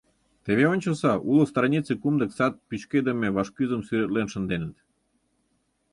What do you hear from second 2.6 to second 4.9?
пӱчкедыме вашкӱзым сӱретлен шынденыт!